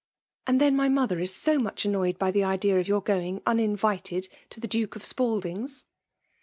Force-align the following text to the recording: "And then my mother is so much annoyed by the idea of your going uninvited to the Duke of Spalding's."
"And 0.47 0.59
then 0.59 0.75
my 0.75 0.89
mother 0.89 1.19
is 1.19 1.31
so 1.31 1.59
much 1.59 1.85
annoyed 1.85 2.17
by 2.17 2.31
the 2.31 2.43
idea 2.43 2.79
of 2.79 2.87
your 2.87 3.01
going 3.03 3.39
uninvited 3.45 4.29
to 4.49 4.59
the 4.59 4.67
Duke 4.67 4.95
of 4.95 5.05
Spalding's." 5.05 5.85